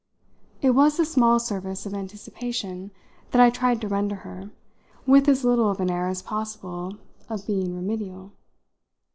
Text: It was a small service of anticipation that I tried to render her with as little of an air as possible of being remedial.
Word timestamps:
It 0.63 0.71
was 0.71 0.99
a 0.99 1.05
small 1.05 1.37
service 1.37 1.85
of 1.85 1.93
anticipation 1.93 2.89
that 3.29 3.39
I 3.39 3.51
tried 3.51 3.79
to 3.81 3.87
render 3.87 4.15
her 4.25 4.49
with 5.05 5.29
as 5.29 5.43
little 5.45 5.69
of 5.69 5.79
an 5.79 5.91
air 5.91 6.07
as 6.07 6.23
possible 6.23 6.97
of 7.29 7.45
being 7.45 7.75
remedial. 7.75 8.31